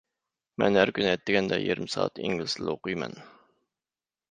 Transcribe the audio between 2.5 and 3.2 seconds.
تىلى ئوقۇيمەن.